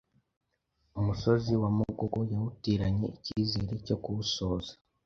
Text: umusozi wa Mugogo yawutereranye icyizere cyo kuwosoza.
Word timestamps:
umusozi 0.99 1.51
wa 1.61 1.69
Mugogo 1.77 2.19
yawutereranye 2.31 3.07
icyizere 3.17 3.73
cyo 3.85 3.95
kuwosoza. 4.03 4.71